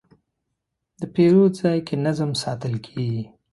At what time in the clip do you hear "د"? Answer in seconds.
0.99-1.01